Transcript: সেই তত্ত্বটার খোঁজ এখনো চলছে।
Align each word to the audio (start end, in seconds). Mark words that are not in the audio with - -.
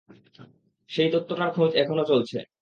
সেই 0.89 1.09
তত্ত্বটার 1.13 1.49
খোঁজ 1.55 1.71
এখনো 1.75 2.03
চলছে। 2.03 2.37